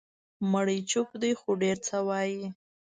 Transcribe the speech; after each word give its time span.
مړی 0.51 0.79
چوپ 0.91 1.09
دی، 1.21 1.31
خو 1.39 1.49
ډېر 1.61 1.77
څه 1.87 1.97
وایي. 2.07 2.43